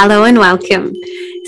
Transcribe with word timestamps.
Hello 0.00 0.22
and 0.22 0.38
welcome. 0.38 0.94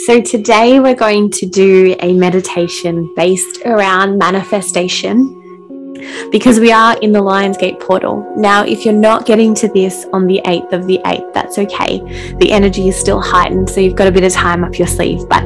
So, 0.07 0.21
today 0.21 0.81
we're 0.81 0.97
going 0.97 1.31
to 1.31 1.47
do 1.47 1.95
a 2.01 2.13
meditation 2.15 3.15
based 3.15 3.61
around 3.65 4.19
manifestation 4.19 5.95
because 6.33 6.59
we 6.59 6.73
are 6.73 6.99
in 6.99 7.13
the 7.13 7.21
Lionsgate 7.21 7.79
portal. 7.79 8.35
Now, 8.37 8.65
if 8.65 8.85
you're 8.85 8.93
not 8.93 9.25
getting 9.25 9.55
to 9.55 9.69
this 9.69 10.05
on 10.13 10.27
the 10.27 10.43
8th 10.45 10.73
of 10.73 10.89
the 10.89 10.99
8th, 11.05 11.33
that's 11.33 11.59
okay. 11.59 12.01
The 12.41 12.51
energy 12.51 12.89
is 12.89 12.97
still 12.97 13.21
heightened, 13.21 13.71
so 13.71 13.81
you've 13.81 13.95
got 13.95 14.09
a 14.09 14.13
bit 14.13 14.25
of 14.25 14.33
time 14.33 14.65
up 14.65 14.77
your 14.81 14.89
sleeve. 14.89 15.29
But 15.29 15.45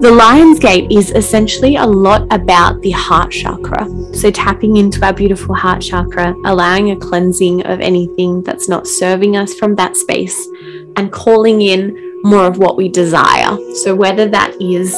the 0.00 0.10
Lionsgate 0.10 0.90
is 0.90 1.12
essentially 1.12 1.76
a 1.76 1.86
lot 1.86 2.26
about 2.32 2.82
the 2.82 2.90
heart 2.90 3.30
chakra. 3.30 3.86
So, 4.14 4.32
tapping 4.32 4.78
into 4.78 5.06
our 5.06 5.12
beautiful 5.12 5.54
heart 5.54 5.80
chakra, 5.80 6.34
allowing 6.44 6.90
a 6.90 6.96
cleansing 6.96 7.64
of 7.66 7.80
anything 7.80 8.42
that's 8.42 8.68
not 8.68 8.88
serving 8.88 9.36
us 9.36 9.54
from 9.54 9.76
that 9.76 9.96
space 9.96 10.48
and 10.96 11.12
calling 11.12 11.62
in 11.62 12.22
more 12.22 12.46
of 12.46 12.58
what 12.58 12.76
we 12.76 12.88
desire. 12.88 13.56
So, 13.74 13.94
whether 13.94 14.28
that 14.28 14.56
is 14.60 14.94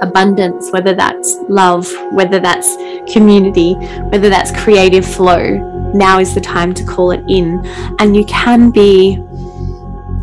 abundance, 0.00 0.70
whether 0.70 0.94
that's 0.94 1.36
love, 1.48 1.90
whether 2.12 2.40
that's 2.40 2.76
community, 3.12 3.74
whether 4.10 4.28
that's 4.28 4.50
creative 4.62 5.04
flow, 5.06 5.92
now 5.94 6.18
is 6.18 6.34
the 6.34 6.40
time 6.40 6.74
to 6.74 6.84
call 6.84 7.12
it 7.12 7.22
in. 7.28 7.64
And 7.98 8.16
you 8.16 8.24
can 8.24 8.70
be 8.70 9.18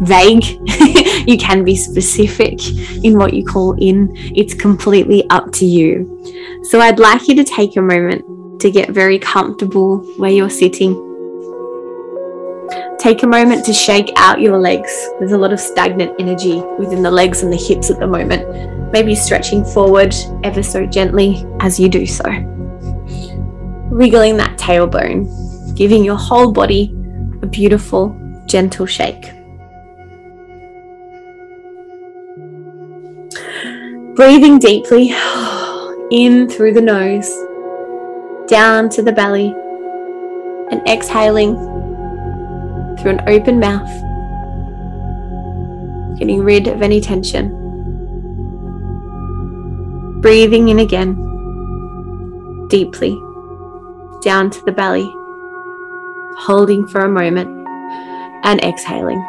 vague, 0.01 0.43
you 1.27 1.37
can 1.37 1.63
be 1.63 1.75
specific 1.75 2.59
in 3.03 3.17
what 3.17 3.33
you 3.33 3.45
call 3.45 3.73
in. 3.73 4.11
It's 4.35 4.53
completely 4.53 5.29
up 5.29 5.51
to 5.53 5.65
you. 5.65 6.59
So, 6.63 6.79
I'd 6.79 6.99
like 6.99 7.27
you 7.27 7.35
to 7.35 7.43
take 7.43 7.77
a 7.77 7.81
moment 7.81 8.25
to 8.61 8.71
get 8.71 8.89
very 8.89 9.17
comfortable 9.17 9.99
where 10.17 10.31
you're 10.31 10.49
sitting 10.49 11.10
Take 13.01 13.23
a 13.23 13.27
moment 13.27 13.65
to 13.65 13.73
shake 13.73 14.13
out 14.15 14.41
your 14.41 14.59
legs. 14.59 14.91
There's 15.17 15.31
a 15.31 15.37
lot 15.37 15.51
of 15.51 15.59
stagnant 15.59 16.13
energy 16.19 16.61
within 16.77 17.01
the 17.01 17.09
legs 17.09 17.41
and 17.41 17.51
the 17.51 17.57
hips 17.57 17.89
at 17.89 17.97
the 17.97 18.05
moment. 18.05 18.91
Maybe 18.93 19.15
stretching 19.15 19.65
forward 19.65 20.13
ever 20.43 20.61
so 20.61 20.85
gently 20.85 21.43
as 21.61 21.79
you 21.79 21.89
do 21.89 22.05
so. 22.05 22.25
Wriggling 23.89 24.37
that 24.37 24.55
tailbone, 24.59 25.75
giving 25.75 26.05
your 26.05 26.15
whole 26.15 26.51
body 26.51 26.93
a 27.41 27.47
beautiful, 27.47 28.15
gentle 28.45 28.85
shake. 28.85 29.31
Breathing 34.13 34.59
deeply 34.59 35.09
in 36.11 36.47
through 36.47 36.75
the 36.75 36.81
nose, 36.81 37.33
down 38.47 38.89
to 38.89 39.01
the 39.01 39.11
belly, 39.11 39.55
and 40.69 40.87
exhaling 40.87 41.70
through 43.01 43.11
an 43.11 43.21
open 43.27 43.59
mouth, 43.59 43.89
getting 46.19 46.43
rid 46.43 46.67
of 46.67 46.81
any 46.81 47.01
tension. 47.01 47.57
Breathing 50.21 50.69
in 50.69 50.79
again, 50.79 51.15
deeply, 52.69 53.17
down 54.21 54.51
to 54.51 54.63
the 54.65 54.71
belly, 54.71 55.09
holding 56.37 56.87
for 56.87 57.01
a 57.01 57.09
moment, 57.09 57.49
and 58.43 58.63
exhaling. 58.63 59.19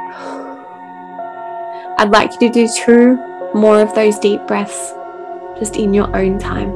I'd 1.98 2.10
like 2.10 2.32
you 2.32 2.48
to 2.48 2.52
do 2.52 2.68
two 2.84 3.16
more 3.54 3.80
of 3.80 3.94
those 3.94 4.18
deep 4.18 4.46
breaths 4.46 4.92
just 5.58 5.76
in 5.76 5.94
your 5.94 6.14
own 6.16 6.38
time. 6.38 6.70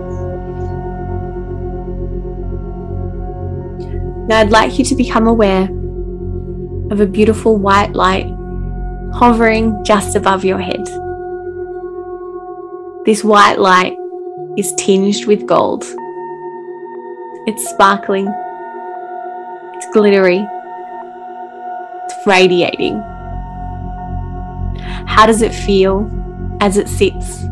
Now, 4.28 4.40
I'd 4.40 4.50
like 4.50 4.78
you 4.78 4.84
to 4.86 4.94
become 4.94 5.26
aware 5.26 5.68
of 6.90 7.00
a 7.00 7.06
beautiful 7.06 7.56
white 7.56 7.94
light 7.94 8.26
hovering 9.12 9.82
just 9.84 10.14
above 10.14 10.44
your 10.44 10.58
head. 10.58 10.84
This 13.04 13.24
white 13.24 13.58
light 13.58 13.96
is 14.56 14.72
tinged 14.74 15.26
with 15.26 15.46
gold. 15.46 15.84
It's 17.46 17.68
sparkling, 17.68 18.26
it's 19.74 19.86
glittery, 19.92 20.44
it's 22.04 22.26
radiating. 22.26 22.98
How 25.06 25.26
does 25.26 25.42
it 25.42 25.54
feel 25.54 26.10
as 26.60 26.76
it 26.76 26.88
sits 26.88 27.44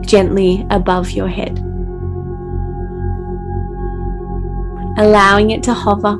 gently 0.00 0.66
above 0.70 1.10
your 1.10 1.28
head? 1.28 1.58
Allowing 4.98 5.50
it 5.50 5.62
to 5.64 5.74
hover 5.74 6.18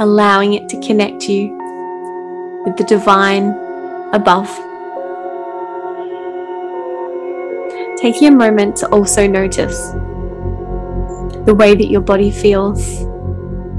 allowing 0.00 0.54
it 0.54 0.68
to 0.70 0.80
connect 0.80 1.28
you 1.28 1.56
with 2.64 2.76
the 2.76 2.84
divine 2.84 3.50
above. 4.14 4.48
Taking 7.98 8.28
a 8.28 8.36
moment 8.36 8.76
to 8.76 8.88
also 8.88 9.26
notice 9.26 9.78
the 11.44 11.54
way 11.54 11.74
that 11.74 11.88
your 11.90 12.00
body 12.00 12.30
feels 12.30 12.80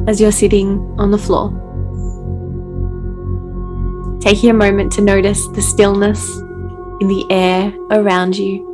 as 0.07 0.21
you're 0.21 0.31
sitting 0.31 0.77
on 0.99 1.09
the 1.09 1.17
floor. 1.17 1.57
Taking 4.21 4.51
a 4.51 4.53
moment 4.53 4.91
to 4.93 5.01
notice 5.01 5.47
the 5.49 5.61
stillness 5.61 6.37
in 7.01 7.07
the 7.07 7.25
air 7.31 7.73
around 7.89 8.37
you. 8.37 8.67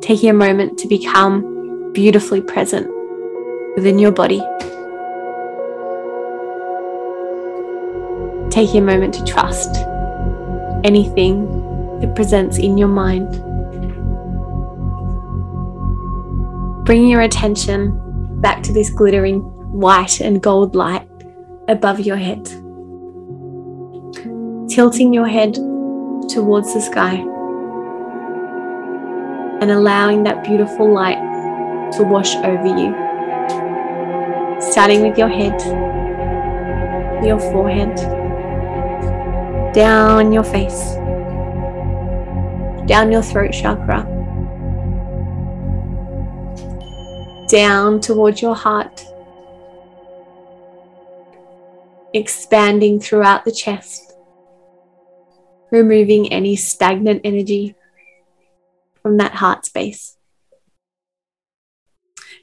Taking 0.00 0.30
a 0.30 0.34
moment 0.34 0.78
to 0.78 0.88
become 0.88 1.92
beautifully 1.92 2.40
present 2.40 2.88
within 3.76 3.98
your 3.98 4.12
body. 4.12 4.40
Taking 8.58 8.82
a 8.82 8.84
moment 8.84 9.14
to 9.14 9.22
trust 9.24 9.76
anything 10.82 11.46
that 12.00 12.12
presents 12.16 12.58
in 12.58 12.76
your 12.76 12.88
mind. 12.88 13.30
Bringing 16.84 17.08
your 17.08 17.20
attention 17.20 18.40
back 18.40 18.64
to 18.64 18.72
this 18.72 18.90
glittering 18.90 19.42
white 19.70 20.20
and 20.20 20.42
gold 20.42 20.74
light 20.74 21.08
above 21.68 22.00
your 22.00 22.16
head. 22.16 22.46
Tilting 24.68 25.14
your 25.14 25.28
head 25.28 25.54
towards 26.28 26.74
the 26.74 26.80
sky 26.80 27.14
and 29.60 29.70
allowing 29.70 30.24
that 30.24 30.42
beautiful 30.42 30.92
light 30.92 31.20
to 31.92 32.02
wash 32.02 32.34
over 32.34 32.66
you. 32.66 32.92
Starting 34.60 35.02
with 35.02 35.16
your 35.16 35.28
head, 35.28 35.54
your 37.24 37.38
forehead, 37.38 38.17
down 39.72 40.32
your 40.32 40.44
face, 40.44 40.94
down 42.86 43.12
your 43.12 43.22
throat 43.22 43.52
chakra, 43.52 44.02
down 47.48 48.00
towards 48.00 48.40
your 48.40 48.54
heart, 48.54 49.04
expanding 52.14 52.98
throughout 52.98 53.44
the 53.44 53.52
chest, 53.52 54.14
removing 55.70 56.32
any 56.32 56.56
stagnant 56.56 57.20
energy 57.24 57.74
from 59.02 59.18
that 59.18 59.34
heart 59.34 59.66
space. 59.66 60.16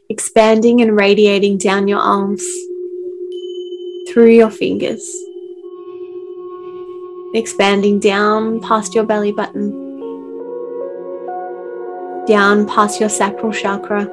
Expanding 0.08 0.81
and 0.81 0.96
radiating 0.96 1.58
down 1.58 1.88
your 1.88 2.00
arms, 2.00 2.46
through 4.08 4.30
your 4.30 4.52
fingers 4.52 5.12
expanding 7.35 8.00
down 8.00 8.62
past 8.62 8.96
your 8.96 9.03
belly 9.03 9.31
button, 9.31 9.72
down 12.25 12.66
past 12.66 13.00
your 13.00 13.09
sacral 13.09 13.51
chakra, 13.51 14.06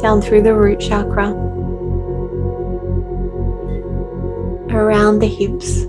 down 0.00 0.20
through 0.20 0.42
the 0.42 0.54
root 0.54 0.78
chakra, 0.78 1.30
around 4.70 5.20
the 5.20 5.26
hips, 5.26 5.86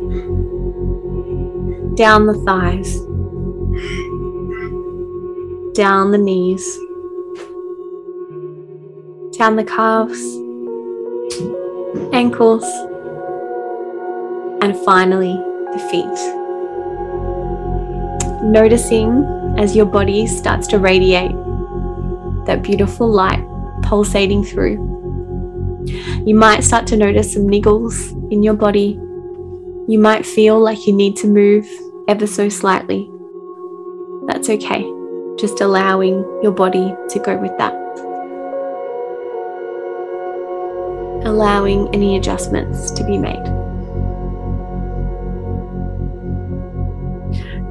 down 1.96 2.26
the 2.26 2.42
thighs, 2.46 3.00
down 5.76 6.12
the 6.12 6.18
knees, 6.18 6.78
down 9.38 9.58
the 9.58 9.64
calves, 9.66 10.22
ankles 12.14 12.64
and 14.64 14.78
finally 14.78 15.36
the 15.74 15.80
feet. 15.92 16.18
Noticing 18.42 19.26
as 19.58 19.76
your 19.76 19.86
body 19.86 20.26
starts 20.26 20.68
to 20.68 20.80
radiate 20.80 21.36
that 22.46 22.62
beautiful 22.64 23.12
light 23.12 23.46
pulsating 23.84 24.42
through. 24.42 24.80
You 26.26 26.34
might 26.34 26.64
start 26.64 26.88
to 26.88 26.98
notice 26.98 27.34
some 27.34 27.44
niggles 27.44 28.12
in 28.32 28.42
your 28.42 28.54
body. 28.54 28.98
You 29.90 30.00
might 30.00 30.26
feel 30.26 30.62
like 30.62 30.88
you 30.88 30.94
need 30.94 31.18
to 31.18 31.28
move 31.28 31.68
ever 32.08 32.26
so 32.26 32.48
slightly. 32.48 33.12
That's 34.28 34.50
okay. 34.50 34.86
Just 35.38 35.60
allowing 35.60 36.24
your 36.42 36.54
body 36.54 36.96
to 37.10 37.20
go 37.20 37.36
with 37.38 37.58
that. 37.58 37.84
allowing 41.26 41.88
any 41.96 42.18
adjustments 42.18 42.92
to 42.92 43.02
be 43.06 43.18
made. 43.18 43.73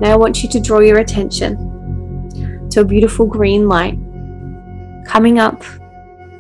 Now 0.03 0.11
I 0.11 0.17
want 0.17 0.43
you 0.43 0.49
to 0.49 0.59
draw 0.59 0.81
your 0.81 0.99
attention 0.99 2.69
to 2.71 2.81
a 2.81 2.85
beautiful 2.85 3.25
green 3.25 3.69
light 3.69 3.97
coming 5.07 5.39
up 5.39 5.63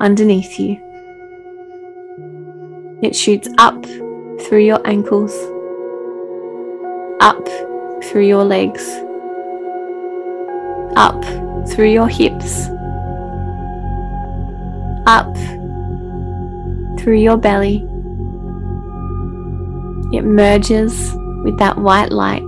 underneath 0.00 0.58
you. 0.58 0.80
It 3.02 3.14
shoots 3.14 3.48
up 3.58 3.86
through 4.40 4.64
your 4.64 4.84
ankles, 4.84 5.32
up 7.20 7.48
through 8.02 8.26
your 8.26 8.42
legs, 8.42 8.84
up 10.96 11.22
through 11.68 11.92
your 11.92 12.08
hips, 12.08 12.66
up 15.06 15.32
through 16.98 17.20
your 17.20 17.36
belly. 17.36 17.76
It 20.12 20.24
merges 20.24 21.14
with 21.44 21.56
that 21.60 21.78
white 21.78 22.10
light 22.10 22.42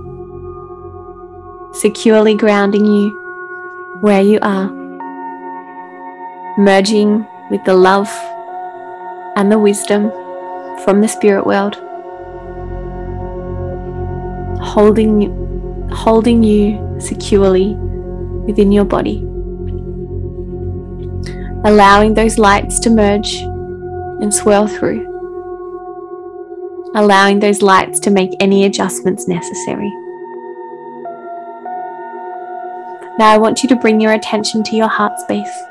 securely 1.75 2.35
grounding 2.35 2.85
you 2.85 3.09
where 3.99 4.21
you 4.21 4.39
are, 4.41 4.69
merging 6.57 7.25
with 7.51 7.63
the 7.65 7.73
love 7.73 8.09
and 9.35 9.51
the 9.51 9.59
wisdom 9.59 10.09
from 10.85 11.01
the 11.01 11.07
spirit 11.07 11.45
world, 11.45 11.75
holding, 14.61 15.89
holding 15.91 16.43
you 16.43 16.95
securely 16.99 17.75
within 18.45 18.71
your 18.71 18.85
body, 18.85 19.17
allowing 21.65 22.13
those 22.13 22.37
lights 22.37 22.79
to 22.79 22.89
merge 22.89 23.35
and 24.21 24.33
swirl 24.33 24.65
through, 24.65 25.05
allowing 26.95 27.39
those 27.39 27.61
lights 27.61 27.99
to 27.99 28.09
make 28.11 28.31
any 28.39 28.63
adjustments 28.63 29.27
necessary. 29.27 29.91
Now 33.17 33.31
I 33.31 33.37
want 33.37 33.63
you 33.63 33.69
to 33.69 33.77
bring 33.77 34.01
your 34.01 34.11
attention 34.11 34.61
to 34.63 34.75
your 34.75 34.89
heart 34.89 35.17
space. 35.21 35.63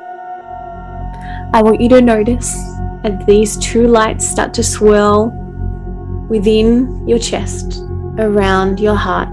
I 1.52 1.60
want 1.62 1.78
you 1.78 1.90
to 1.90 2.00
notice 2.00 2.56
as 3.04 3.26
these 3.26 3.58
two 3.58 3.86
lights 3.86 4.26
start 4.26 4.54
to 4.54 4.62
swirl 4.62 5.30
within 6.30 7.06
your 7.06 7.18
chest, 7.18 7.82
around 8.18 8.80
your 8.80 8.94
heart. 8.94 9.28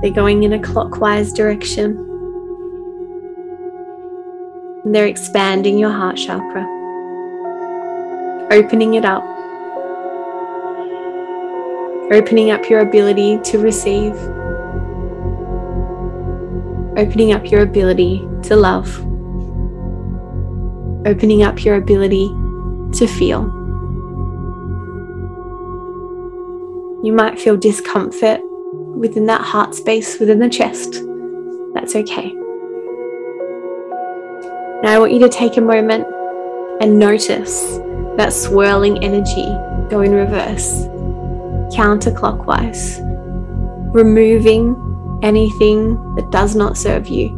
They're 0.00 0.12
going 0.12 0.44
in 0.44 0.54
a 0.54 0.58
clockwise 0.58 1.34
direction. 1.34 1.98
And 4.86 4.94
they're 4.94 5.08
expanding 5.08 5.78
your 5.78 5.90
heart 5.90 6.16
chakra, 6.16 6.62
opening 8.50 8.94
it 8.94 9.04
up, 9.04 9.22
opening 12.10 12.50
up 12.50 12.70
your 12.70 12.80
ability 12.80 13.40
to 13.44 13.58
receive 13.58 14.14
opening 17.00 17.32
up 17.32 17.50
your 17.50 17.62
ability 17.62 18.18
to 18.42 18.54
love, 18.54 18.94
opening 21.06 21.42
up 21.42 21.64
your 21.64 21.76
ability 21.76 22.28
to 22.92 23.06
feel. 23.06 23.44
You 27.02 27.14
might 27.14 27.40
feel 27.40 27.56
discomfort 27.56 28.42
within 28.94 29.24
that 29.26 29.40
heart 29.40 29.74
space 29.74 30.20
within 30.20 30.40
the 30.40 30.50
chest. 30.50 31.02
That's 31.72 31.96
okay. 31.96 32.34
Now, 34.82 34.94
I 34.94 34.98
want 34.98 35.12
you 35.12 35.20
to 35.20 35.28
take 35.30 35.56
a 35.56 35.62
moment 35.62 36.06
and 36.82 36.98
notice 36.98 37.78
that 38.18 38.34
swirling 38.34 39.02
energy 39.02 39.46
go 39.88 40.02
in 40.02 40.12
reverse, 40.12 40.84
counterclockwise, 41.74 42.98
removing 43.94 44.89
anything 45.22 45.94
that 46.16 46.30
does 46.30 46.54
not 46.56 46.76
serve 46.76 47.06
you, 47.08 47.30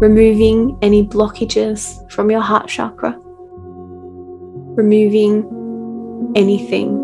removing 0.00 0.78
any 0.82 1.06
blockages 1.06 2.10
from 2.10 2.30
your 2.30 2.40
heart 2.40 2.68
chakra, 2.68 3.16
removing 4.76 5.44
anything. 6.34 7.00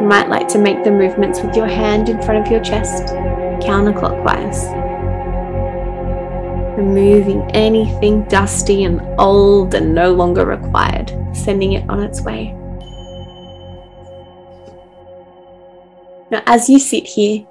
You 0.00 0.06
might 0.06 0.28
like 0.28 0.46
to 0.48 0.58
make 0.58 0.84
the 0.84 0.92
movements 0.92 1.40
with 1.42 1.56
your 1.56 1.66
hand 1.66 2.08
in 2.08 2.22
front 2.22 2.46
of 2.46 2.52
your 2.52 2.62
chest, 2.62 3.14
counterclockwise. 3.62 4.76
Removing 6.76 7.42
anything 7.50 8.22
dusty 8.28 8.84
and 8.84 9.00
old 9.18 9.74
and 9.74 9.94
no 9.96 10.12
longer 10.12 10.46
required, 10.46 11.10
sending 11.44 11.72
it 11.72 11.88
on 11.88 12.02
its 12.02 12.20
way. 12.20 12.52
Now, 16.30 16.42
as 16.46 16.68
you 16.68 16.78
sit 16.78 17.06
here 17.06 17.46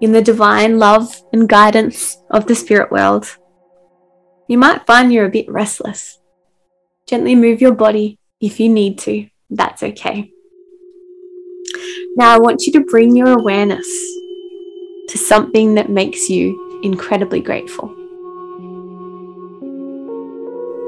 in 0.00 0.12
the 0.12 0.22
divine 0.22 0.78
love 0.78 1.22
and 1.32 1.48
guidance 1.48 2.16
of 2.30 2.46
the 2.46 2.54
spirit 2.54 2.90
world, 2.90 3.36
you 4.48 4.58
might 4.58 4.86
find 4.86 5.12
you're 5.12 5.26
a 5.26 5.30
bit 5.30 5.50
restless. 5.50 6.18
Gently 7.06 7.34
move 7.34 7.60
your 7.60 7.74
body 7.74 8.18
if 8.40 8.58
you 8.58 8.68
need 8.68 8.98
to, 9.00 9.28
that's 9.50 9.82
okay. 9.82 10.30
Now, 12.16 12.34
I 12.34 12.38
want 12.38 12.62
you 12.66 12.72
to 12.74 12.80
bring 12.80 13.16
your 13.16 13.38
awareness 13.38 13.86
to 15.08 15.18
something 15.18 15.74
that 15.74 15.90
makes 15.90 16.28
you 16.28 16.80
incredibly 16.82 17.40
grateful 17.40 17.94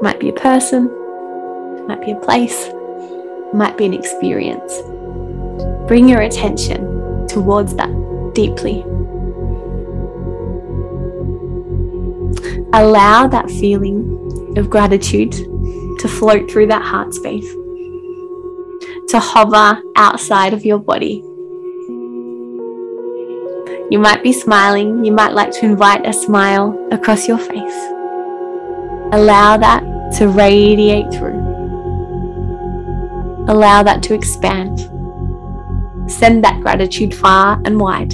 might 0.05 0.19
be 0.19 0.29
a 0.29 0.33
person, 0.33 0.87
might 1.87 2.01
be 2.01 2.11
a 2.11 2.19
place, 2.19 2.69
might 3.53 3.77
be 3.77 3.85
an 3.85 3.93
experience. 3.93 4.81
Bring 5.87 6.09
your 6.09 6.21
attention 6.21 7.27
towards 7.27 7.75
that 7.75 7.91
deeply. 8.33 8.81
Allow 12.73 13.27
that 13.27 13.49
feeling 13.49 14.53
of 14.57 14.69
gratitude 14.69 15.31
to 15.31 16.07
float 16.07 16.49
through 16.51 16.67
that 16.67 16.81
heart 16.81 17.13
space, 17.13 17.49
to 19.09 19.19
hover 19.19 19.81
outside 19.95 20.53
of 20.53 20.65
your 20.65 20.79
body. 20.79 21.23
You 23.91 23.99
might 23.99 24.23
be 24.23 24.33
smiling, 24.33 25.05
you 25.05 25.11
might 25.11 25.33
like 25.33 25.51
to 25.51 25.65
invite 25.65 26.05
a 26.05 26.11
smile 26.11 26.87
across 26.91 27.27
your 27.27 27.37
face. 27.37 27.91
Allow 29.13 29.57
that 29.57 29.83
to 30.17 30.27
radiate 30.27 31.13
through. 31.13 31.44
Allow 33.47 33.83
that 33.83 34.01
to 34.03 34.13
expand. 34.13 34.79
Send 36.09 36.43
that 36.43 36.61
gratitude 36.61 37.13
far 37.13 37.61
and 37.65 37.79
wide 37.79 38.13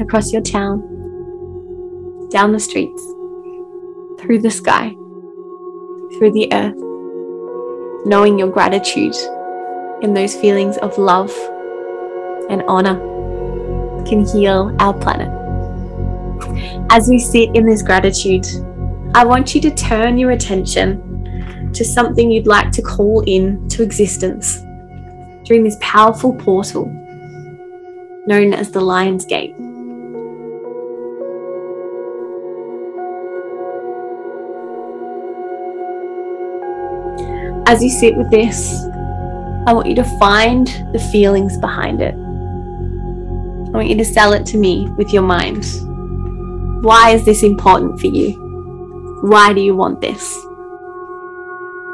across 0.00 0.32
your 0.32 0.42
town, 0.42 0.80
down 2.30 2.52
the 2.52 2.60
streets, 2.60 3.02
through 4.20 4.40
the 4.40 4.50
sky, 4.50 4.90
through 6.18 6.32
the 6.32 6.48
earth, 6.52 6.76
knowing 8.06 8.38
your 8.38 8.50
gratitude 8.50 9.14
and 10.02 10.14
those 10.14 10.36
feelings 10.36 10.76
of 10.78 10.98
love 10.98 11.34
and 12.50 12.62
honor 12.68 12.96
can 14.04 14.26
heal 14.26 14.74
our 14.80 14.92
planet. 14.92 15.32
As 16.90 17.08
we 17.08 17.18
sit 17.18 17.54
in 17.54 17.66
this 17.66 17.82
gratitude, 17.82 18.46
I 19.14 19.24
want 19.24 19.54
you 19.54 19.60
to 19.62 19.74
turn 19.74 20.18
your 20.18 20.32
attention 20.32 21.02
to 21.76 21.84
something 21.84 22.30
you'd 22.30 22.46
like 22.46 22.70
to 22.72 22.82
call 22.82 23.22
in 23.26 23.68
to 23.68 23.82
existence 23.82 24.62
during 25.44 25.62
this 25.62 25.76
powerful 25.80 26.34
portal 26.34 26.86
known 28.26 28.52
as 28.52 28.70
the 28.70 28.80
Lion's 28.80 29.24
Gate. 29.24 29.54
As 37.68 37.82
you 37.82 37.90
sit 37.90 38.16
with 38.16 38.30
this, 38.30 38.84
I 39.66 39.72
want 39.72 39.88
you 39.88 39.94
to 39.96 40.18
find 40.18 40.66
the 40.92 41.08
feelings 41.12 41.58
behind 41.58 42.00
it. 42.00 42.14
I 42.14 43.78
want 43.78 43.88
you 43.88 43.96
to 43.96 44.04
sell 44.04 44.32
it 44.32 44.46
to 44.46 44.56
me 44.56 44.88
with 44.96 45.12
your 45.12 45.22
mind. 45.22 45.64
Why 46.82 47.10
is 47.10 47.24
this 47.24 47.42
important 47.42 48.00
for 48.00 48.06
you? 48.06 49.20
Why 49.22 49.52
do 49.52 49.60
you 49.60 49.74
want 49.74 50.00
this? 50.00 50.36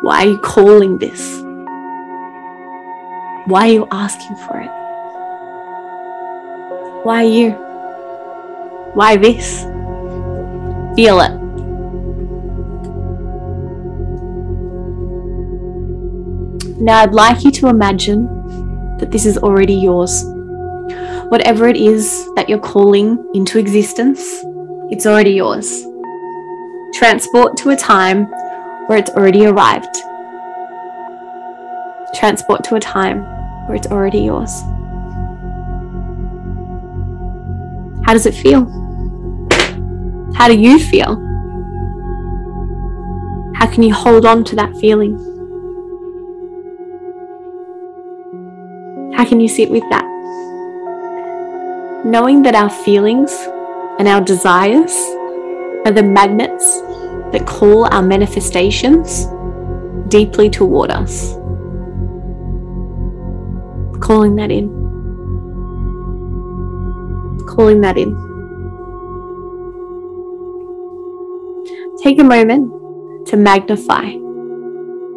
Why 0.02 0.24
are 0.24 0.30
you 0.30 0.38
calling 0.38 0.98
this? 0.98 1.40
Why 3.46 3.68
are 3.68 3.72
you 3.72 3.86
asking 3.92 4.34
for 4.34 4.58
it? 4.58 4.70
Why 7.04 7.22
you? 7.22 7.52
Why 8.94 9.16
this? 9.16 9.62
Feel 10.96 11.20
it. 11.20 11.30
Now, 16.80 17.02
I'd 17.02 17.14
like 17.14 17.44
you 17.44 17.52
to 17.52 17.68
imagine 17.68 18.26
that 18.98 19.12
this 19.12 19.24
is 19.24 19.38
already 19.38 19.74
yours. 19.74 20.24
Whatever 21.28 21.68
it 21.68 21.76
is 21.76 22.28
that 22.34 22.48
you're 22.48 22.58
calling 22.58 23.24
into 23.34 23.60
existence, 23.60 24.20
it's 24.90 25.06
already 25.06 25.34
yours. 25.34 25.86
Transport 26.92 27.56
to 27.58 27.70
a 27.70 27.76
time 27.76 28.26
where 28.86 28.98
it's 28.98 29.10
already 29.10 29.46
arrived. 29.46 29.96
Transport 32.14 32.64
to 32.64 32.74
a 32.74 32.80
time 32.80 33.22
where 33.66 33.76
it's 33.76 33.86
already 33.86 34.20
yours. 34.20 34.62
How 38.04 38.12
does 38.12 38.26
it 38.26 38.34
feel? 38.34 38.64
How 40.34 40.48
do 40.48 40.58
you 40.58 40.78
feel? 40.78 41.14
How 43.54 43.66
can 43.72 43.82
you 43.82 43.94
hold 43.94 44.26
on 44.26 44.44
to 44.44 44.56
that 44.56 44.76
feeling? 44.76 45.16
How 49.14 49.24
can 49.24 49.40
you 49.40 49.48
sit 49.48 49.70
with 49.70 49.84
that? 49.90 50.04
Knowing 52.04 52.42
that 52.42 52.56
our 52.56 52.68
feelings 52.68 53.32
and 53.98 54.08
our 54.08 54.20
desires 54.20 54.92
are 55.84 55.92
the 55.92 56.02
magnets 56.02 56.80
that 57.32 57.46
call 57.46 57.86
our 57.92 58.02
manifestations 58.02 59.26
deeply 60.08 60.50
toward 60.50 60.90
us. 60.90 61.34
Calling 64.00 64.36
that 64.36 64.50
in. 64.50 64.68
Calling 67.46 67.80
that 67.80 67.96
in. 67.96 68.14
Take 72.02 72.18
a 72.18 72.24
moment 72.24 73.28
to 73.28 73.36
magnify. 73.36 74.12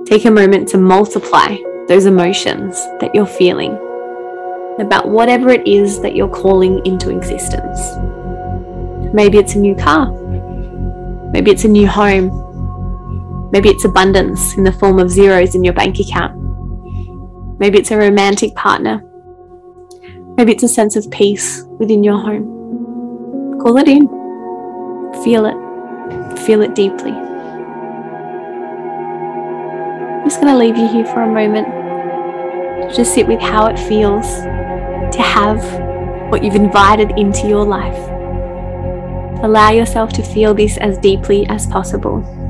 Take 0.05 0.25
a 0.25 0.31
moment 0.31 0.67
to 0.69 0.77
multiply 0.77 1.57
those 1.87 2.05
emotions 2.05 2.75
that 2.99 3.11
you're 3.13 3.25
feeling 3.25 3.73
about 4.79 5.07
whatever 5.07 5.49
it 5.49 5.65
is 5.67 6.01
that 6.01 6.15
you're 6.15 6.29
calling 6.29 6.85
into 6.85 7.09
existence. 7.09 7.79
Maybe 9.13 9.37
it's 9.37 9.55
a 9.55 9.59
new 9.59 9.75
car. 9.75 10.11
Maybe 11.35 11.51
it's 11.51 11.65
a 11.65 11.67
new 11.67 11.85
home. 11.85 12.31
Maybe 13.51 13.67
it's 13.67 13.83
abundance 13.83 14.55
in 14.55 14.63
the 14.63 14.71
form 14.71 14.99
of 14.99 15.11
zeros 15.11 15.53
in 15.53 15.65
your 15.65 15.73
bank 15.73 15.99
account. 15.99 16.33
Maybe 17.59 17.77
it's 17.77 17.91
a 17.91 17.97
romantic 17.97 18.55
partner. 18.55 19.03
Maybe 20.37 20.53
it's 20.53 20.63
a 20.63 20.69
sense 20.69 20.95
of 20.95 21.11
peace 21.11 21.61
within 21.77 22.05
your 22.05 22.17
home. 22.17 23.59
Call 23.59 23.75
it 23.79 23.89
in. 23.89 24.07
Feel 25.25 25.45
it. 25.45 25.57
Feel 26.45 26.61
it 26.61 26.73
deeply. 26.73 27.11
I'm 27.11 27.43
just 30.23 30.39
going 30.39 30.53
to 30.53 30.57
leave 30.57 30.77
you 30.77 30.87
here 30.87 31.05
for 31.05 31.21
a 31.21 31.27
moment. 31.27 31.67
To 32.89 32.95
just 32.95 33.13
sit 33.13 33.27
with 33.27 33.41
how 33.41 33.67
it 33.67 33.77
feels 33.77 34.25
to 35.13 35.21
have 35.21 35.61
what 36.31 36.45
you've 36.45 36.55
invited 36.55 37.11
into 37.17 37.45
your 37.45 37.65
life. 37.65 38.14
Allow 39.45 39.69
yourself 39.69 40.11
to 40.13 40.23
feel 40.23 40.55
this 40.55 40.75
as 40.77 40.97
deeply 40.97 41.45
as 41.45 41.67
possible. 41.67 42.44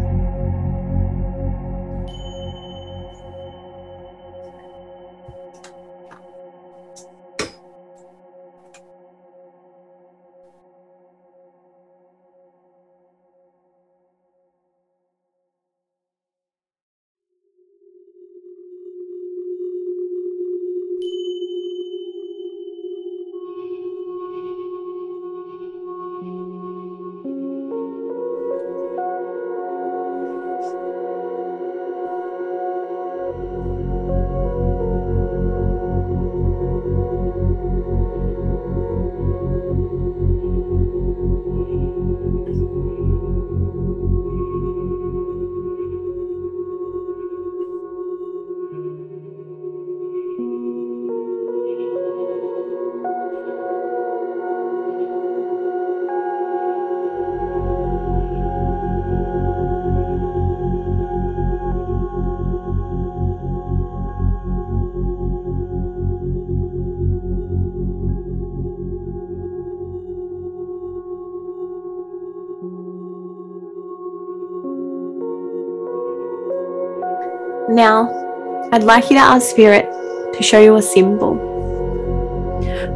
Now, 77.68 78.70
I'd 78.72 78.84
like 78.84 79.10
you 79.10 79.16
to 79.16 79.24
ask 79.24 79.48
Spirit 79.48 79.86
to 80.34 80.44
show 80.44 80.62
you 80.62 80.76
a 80.76 80.82
symbol. 80.84 81.34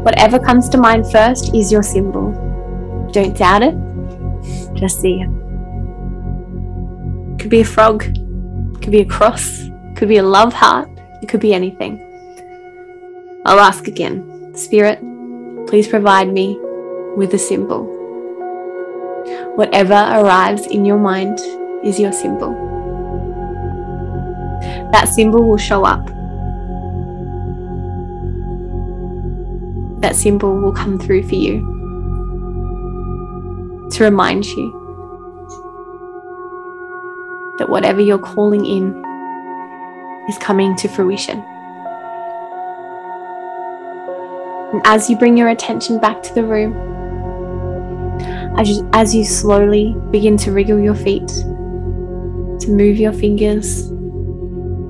Whatever 0.03 0.37
comes 0.37 0.69
to 0.69 0.77
mind 0.77 1.11
first 1.11 1.55
is 1.55 1.71
your 1.71 1.81
symbol. 1.81 2.31
Don't 3.11 3.35
doubt 3.35 3.63
it, 3.63 3.73
just 4.75 5.01
see 5.01 5.21
it. 5.21 5.29
Could 7.39 7.49
be 7.49 7.61
a 7.61 7.65
frog, 7.65 8.03
could 8.03 8.91
be 8.91 8.99
a 8.99 9.05
cross, 9.05 9.69
could 9.95 10.07
be 10.07 10.17
a 10.17 10.23
love 10.23 10.53
heart, 10.53 10.87
it 11.23 11.29
could 11.29 11.39
be 11.39 11.51
anything. 11.51 11.97
I'll 13.47 13.59
ask 13.59 13.87
again 13.87 14.53
Spirit, 14.55 14.99
please 15.65 15.87
provide 15.87 16.31
me 16.31 16.59
with 17.17 17.33
a 17.33 17.39
symbol. 17.39 17.85
Whatever 19.55 19.95
arrives 19.95 20.67
in 20.67 20.85
your 20.85 20.99
mind 20.99 21.39
is 21.83 21.99
your 21.99 22.11
symbol 22.11 22.68
that 24.91 25.07
symbol 25.07 25.47
will 25.47 25.57
show 25.57 25.85
up. 25.85 26.05
That 30.01 30.15
symbol 30.15 30.59
will 30.59 30.73
come 30.73 30.97
through 30.97 31.23
for 31.23 31.35
you 31.35 31.59
to 33.91 34.03
remind 34.03 34.45
you 34.45 34.71
that 37.57 37.67
whatever 37.69 37.99
you're 37.99 38.17
calling 38.17 38.65
in 38.65 38.95
is 40.29 40.37
coming 40.37 40.75
to 40.77 40.87
fruition. 40.87 41.43
And 44.71 44.81
as 44.85 45.09
you 45.09 45.17
bring 45.17 45.35
your 45.35 45.49
attention 45.49 45.99
back 45.99 46.21
to 46.23 46.33
the 46.33 46.43
room, 46.43 46.73
as 48.57 48.69
you, 48.69 48.89
as 48.93 49.15
you 49.15 49.25
slowly 49.25 49.95
begin 50.11 50.37
to 50.37 50.51
wriggle 50.51 50.79
your 50.79 50.95
feet, 50.95 51.27
to 51.27 52.67
move 52.69 52.97
your 52.97 53.13
fingers, 53.13 53.91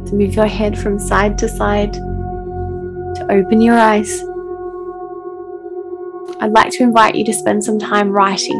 to 0.09 0.15
move 0.15 0.33
your 0.33 0.47
head 0.47 0.77
from 0.77 0.97
side 0.97 1.37
to 1.37 1.47
side, 1.47 1.93
to 1.93 3.27
open 3.29 3.61
your 3.61 3.77
eyes. 3.77 4.23
I'd 6.41 6.51
like 6.51 6.71
to 6.73 6.83
invite 6.83 7.15
you 7.15 7.23
to 7.25 7.33
spend 7.33 7.63
some 7.63 7.77
time 7.77 8.09
writing 8.09 8.57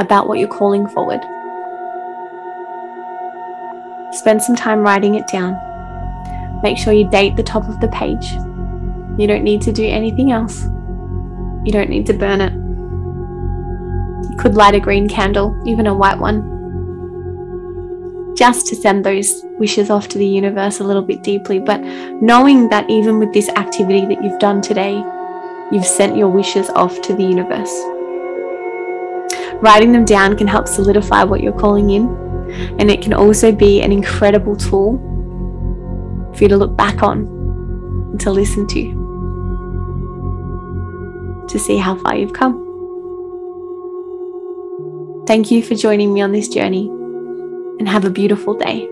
about 0.00 0.26
what 0.26 0.38
you're 0.38 0.48
calling 0.48 0.88
forward. 0.88 1.20
Spend 4.12 4.42
some 4.42 4.56
time 4.56 4.80
writing 4.80 5.14
it 5.14 5.28
down. 5.28 5.54
Make 6.62 6.78
sure 6.78 6.92
you 6.92 7.08
date 7.08 7.36
the 7.36 7.42
top 7.42 7.68
of 7.68 7.80
the 7.80 7.88
page. 7.88 8.32
You 9.18 9.26
don't 9.26 9.44
need 9.44 9.62
to 9.62 9.72
do 9.72 9.86
anything 9.86 10.32
else. 10.32 10.64
You 11.64 11.72
don't 11.72 11.90
need 11.90 12.06
to 12.06 12.14
burn 12.14 12.40
it. 12.40 12.52
You 14.30 14.36
could 14.38 14.54
light 14.54 14.74
a 14.74 14.80
green 14.80 15.08
candle, 15.08 15.56
even 15.66 15.86
a 15.86 15.94
white 15.94 16.18
one, 16.18 16.55
just 18.36 18.66
to 18.66 18.76
send 18.76 19.04
those 19.04 19.42
wishes 19.58 19.88
off 19.88 20.08
to 20.08 20.18
the 20.18 20.26
universe 20.26 20.80
a 20.80 20.84
little 20.84 21.02
bit 21.02 21.22
deeply. 21.22 21.58
But 21.58 21.80
knowing 21.80 22.68
that 22.68 22.88
even 22.90 23.18
with 23.18 23.32
this 23.32 23.48
activity 23.50 24.04
that 24.06 24.22
you've 24.22 24.38
done 24.38 24.60
today, 24.60 25.02
you've 25.72 25.86
sent 25.86 26.16
your 26.16 26.28
wishes 26.28 26.68
off 26.70 27.00
to 27.02 27.14
the 27.14 27.24
universe. 27.24 27.72
Writing 29.62 29.90
them 29.90 30.04
down 30.04 30.36
can 30.36 30.46
help 30.46 30.68
solidify 30.68 31.24
what 31.24 31.40
you're 31.42 31.58
calling 31.58 31.90
in, 31.90 32.06
and 32.78 32.90
it 32.90 33.00
can 33.00 33.14
also 33.14 33.50
be 33.50 33.80
an 33.80 33.90
incredible 33.90 34.54
tool 34.54 34.98
for 36.34 36.42
you 36.42 36.48
to 36.48 36.56
look 36.58 36.76
back 36.76 37.02
on 37.02 37.20
and 38.10 38.20
to 38.20 38.30
listen 38.30 38.66
to 38.68 39.04
to 41.48 41.58
see 41.58 41.78
how 41.78 41.96
far 41.96 42.16
you've 42.16 42.34
come. 42.34 42.64
Thank 45.26 45.50
you 45.50 45.62
for 45.62 45.74
joining 45.74 46.12
me 46.12 46.20
on 46.20 46.32
this 46.32 46.48
journey 46.48 46.90
and 47.78 47.88
have 47.88 48.04
a 48.04 48.10
beautiful 48.10 48.54
day. 48.54 48.88